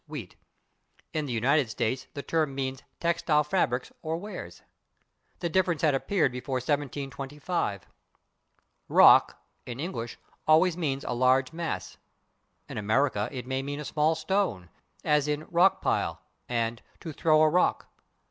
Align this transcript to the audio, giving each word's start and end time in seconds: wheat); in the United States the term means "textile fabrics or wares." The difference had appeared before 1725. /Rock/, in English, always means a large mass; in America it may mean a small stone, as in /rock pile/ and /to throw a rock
wheat); 0.07 0.35
in 1.13 1.27
the 1.27 1.31
United 1.31 1.69
States 1.69 2.07
the 2.15 2.23
term 2.23 2.55
means 2.55 2.81
"textile 2.99 3.43
fabrics 3.43 3.91
or 4.01 4.17
wares." 4.17 4.63
The 5.41 5.47
difference 5.47 5.83
had 5.83 5.93
appeared 5.93 6.31
before 6.31 6.55
1725. 6.55 7.85
/Rock/, 8.89 9.35
in 9.67 9.79
English, 9.79 10.17
always 10.47 10.75
means 10.75 11.03
a 11.03 11.11
large 11.13 11.53
mass; 11.53 11.97
in 12.67 12.79
America 12.79 13.29
it 13.31 13.45
may 13.45 13.61
mean 13.61 13.79
a 13.79 13.85
small 13.85 14.15
stone, 14.15 14.69
as 15.03 15.27
in 15.27 15.45
/rock 15.45 15.81
pile/ 15.83 16.19
and 16.49 16.81
/to 17.01 17.15
throw 17.15 17.39
a 17.43 17.49
rock 17.49 17.87